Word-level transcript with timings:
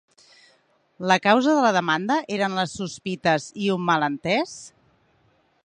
La 1.11 1.17
causa 1.25 1.53
de 1.57 1.65
la 1.65 1.73
demanda 1.75 2.17
eren 2.37 2.57
les 2.61 2.73
sospites 2.79 3.47
i 3.67 3.69
un 3.75 3.85
malentès? 3.91 4.57